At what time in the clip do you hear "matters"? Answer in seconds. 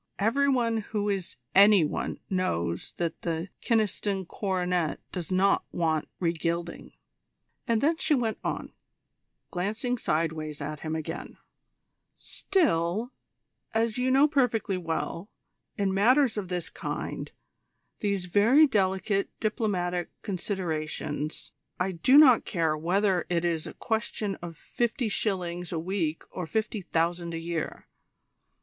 15.93-16.35